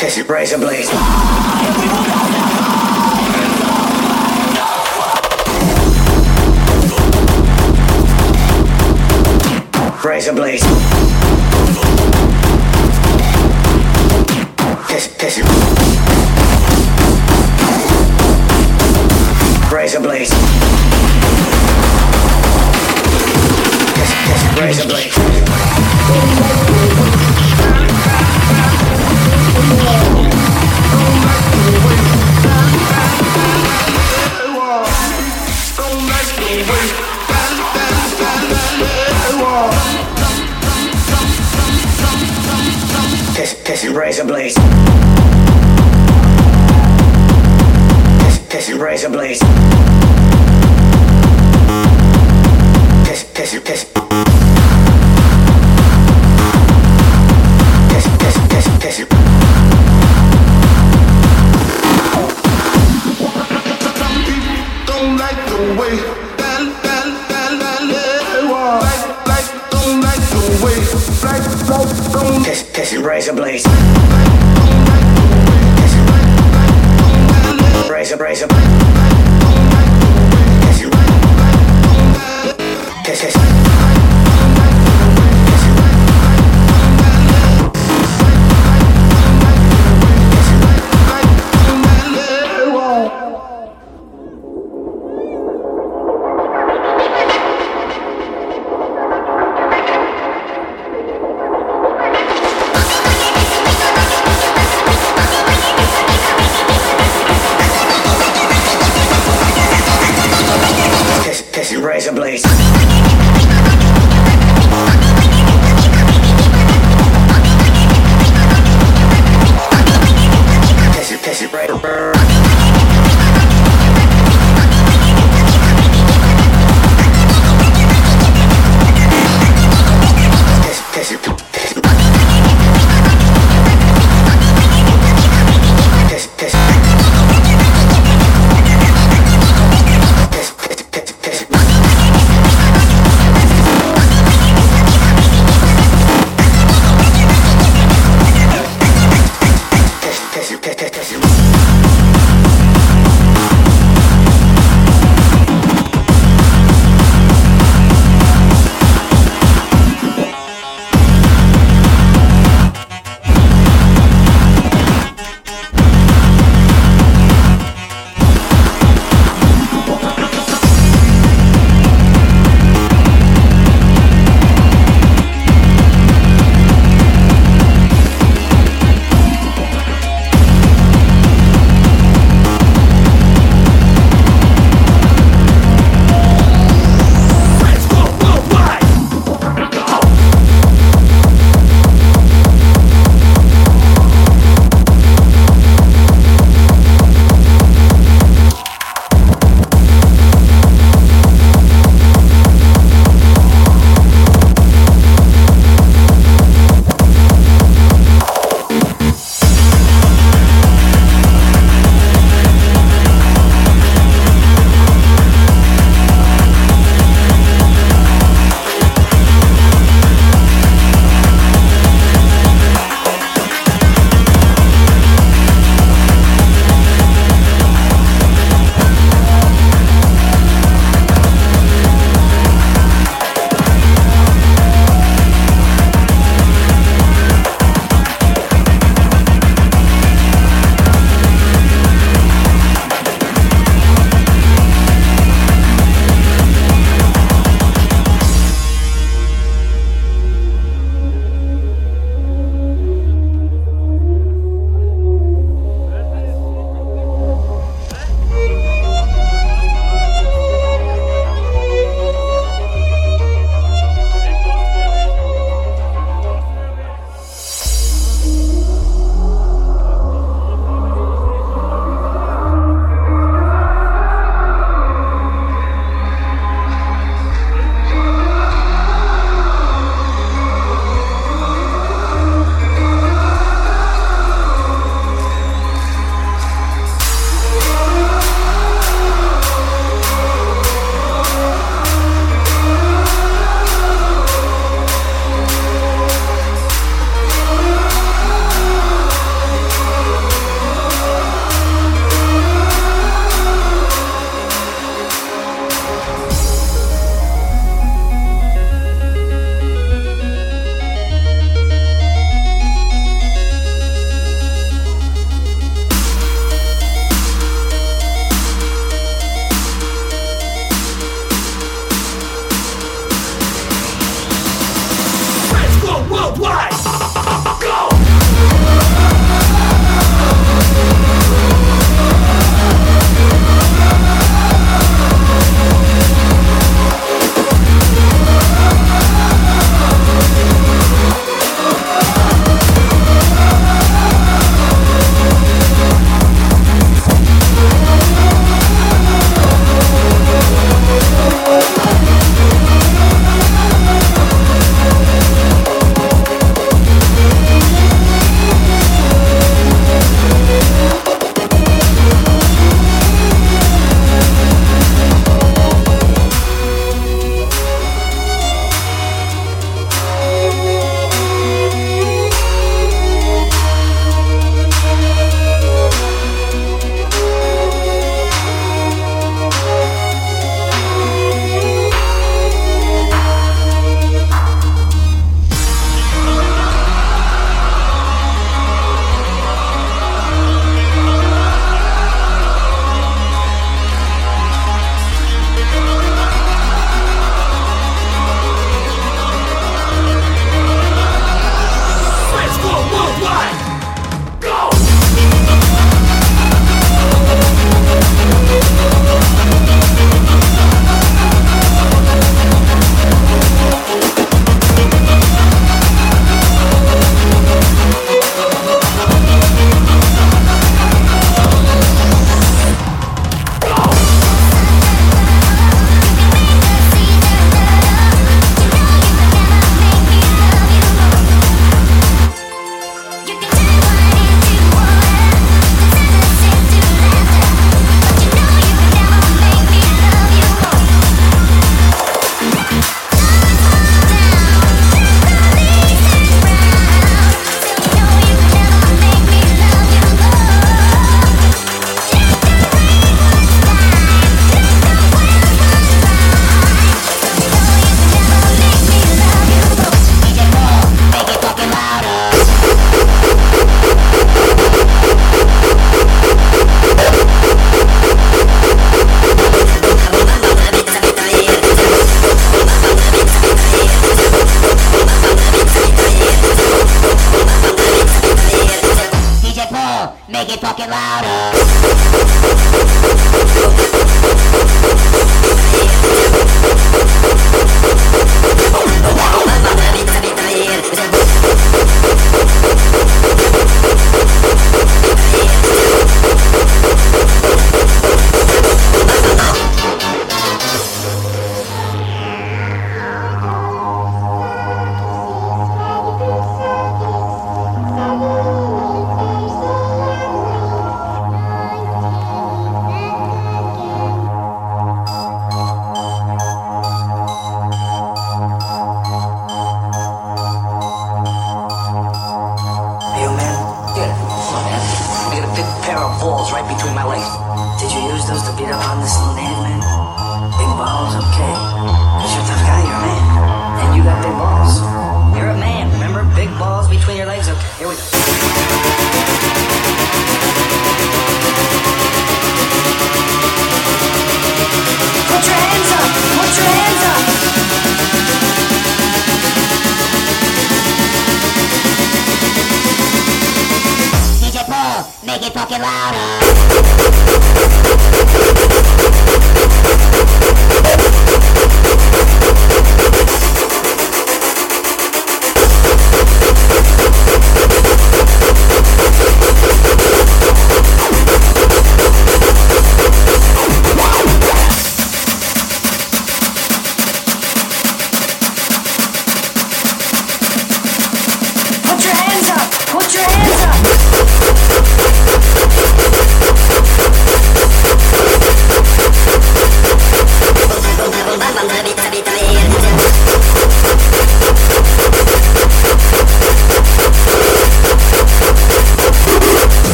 [0.00, 0.88] Kiss it, brazen blaze.
[10.00, 10.60] Brazen blade.
[14.88, 15.46] Catch, catch your
[19.68, 20.28] brazen blade.
[23.94, 26.49] Catch, catch your brazen blade.
[44.10, 44.54] razor blades.
[48.24, 50.09] This, this is razor blades.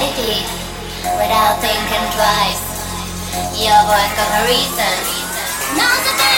[0.00, 0.40] reality
[1.20, 2.64] without thinking twice.
[3.60, 4.96] Your voice got a reason.
[5.76, 6.29] Now's the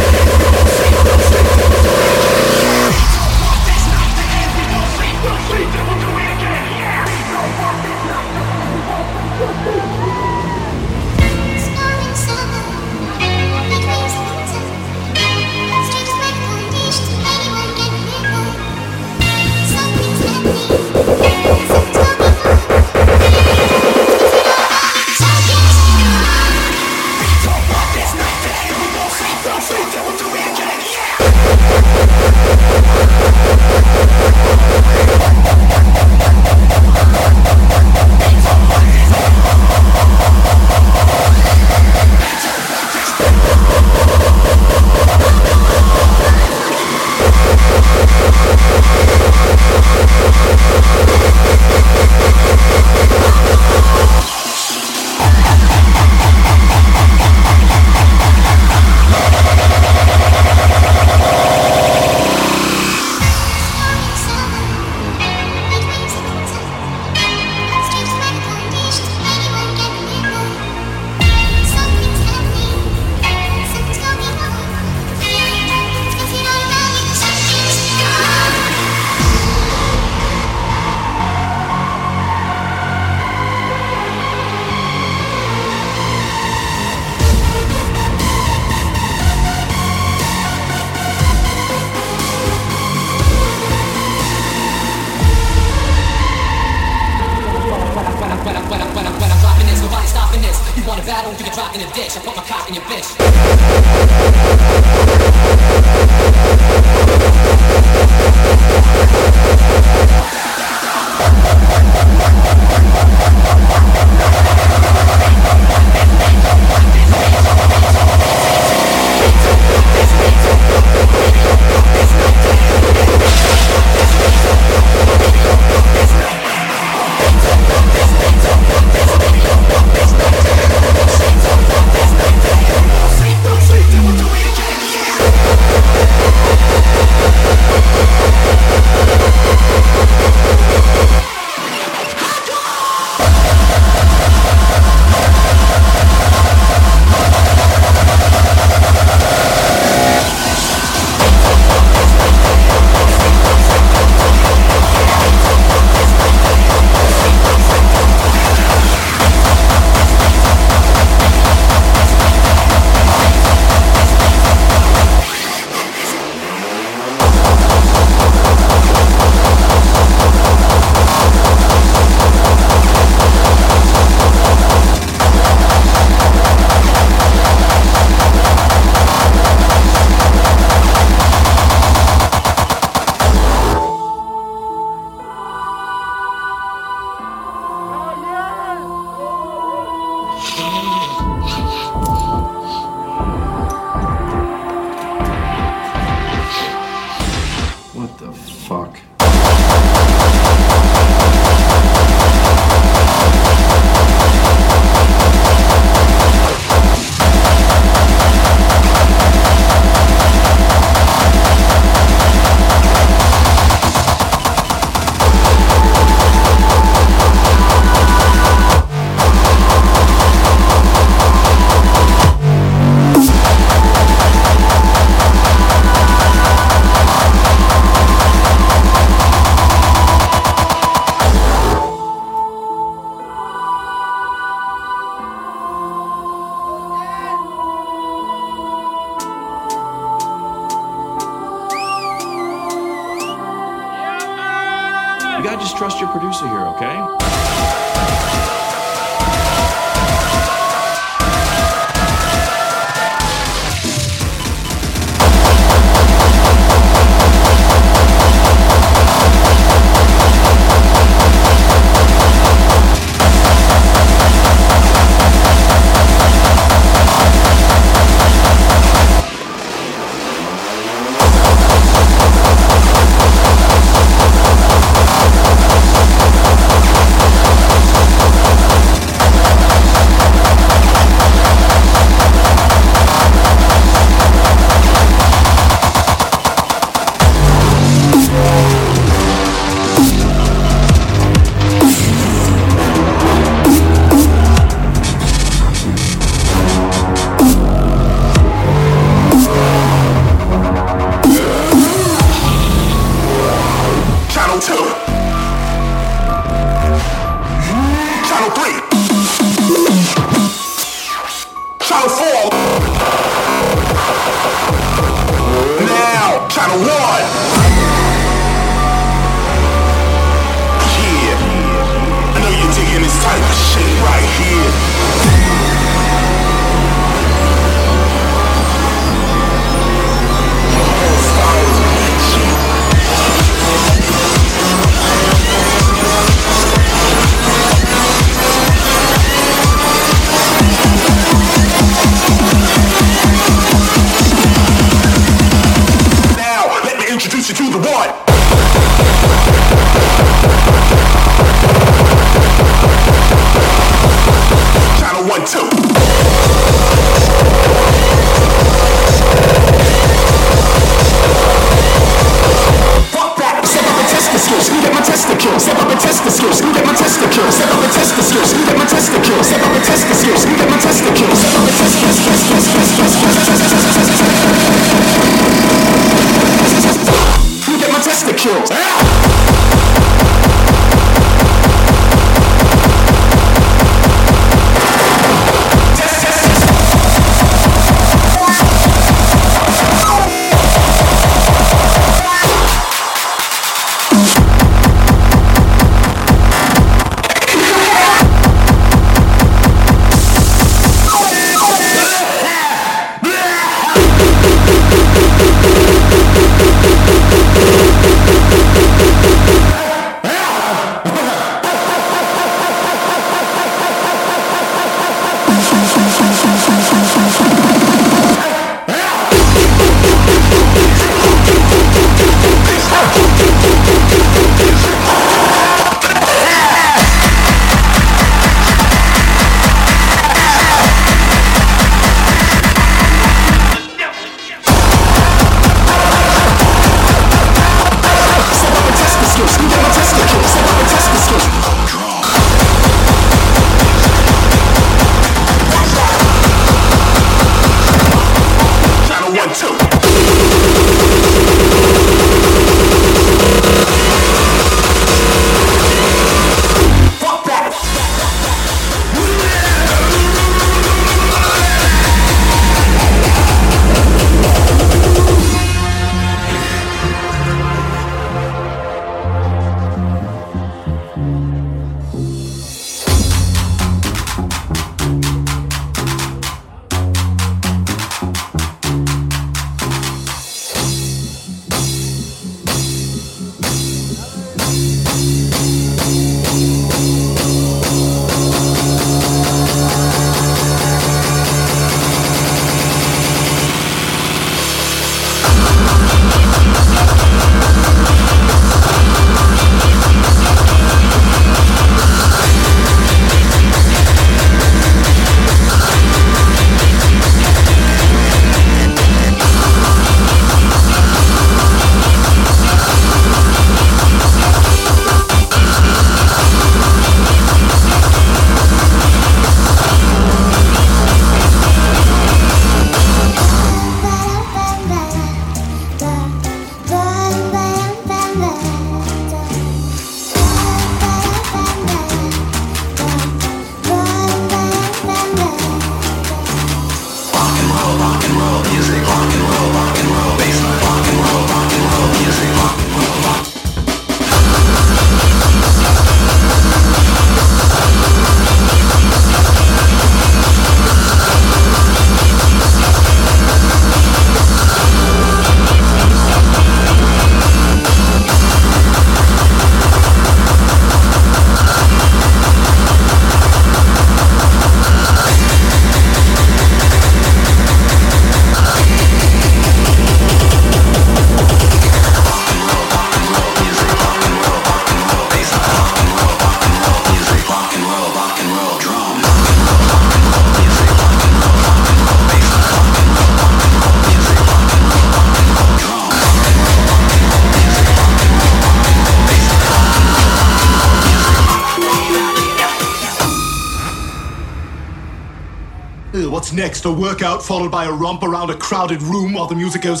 [596.88, 600.00] A workout followed by a romp around a crowded room while the music goes.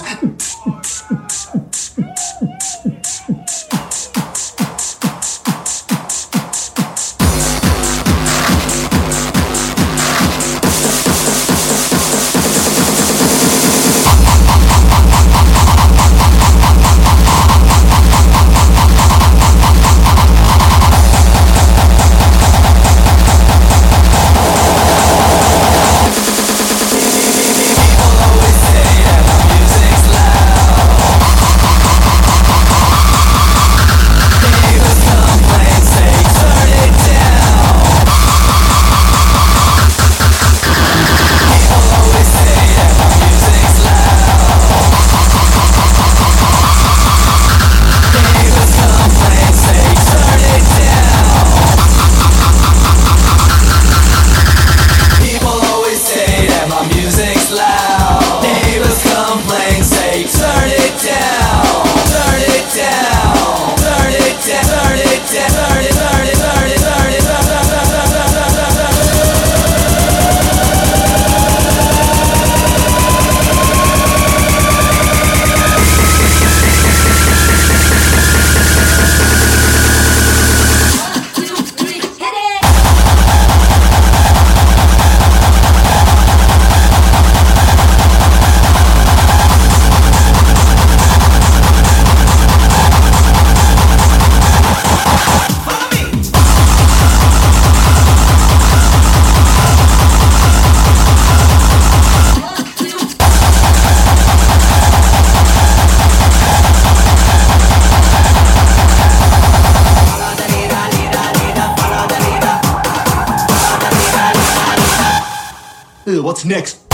[116.48, 116.87] Next?